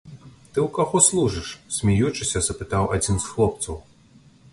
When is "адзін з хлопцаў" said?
2.97-3.77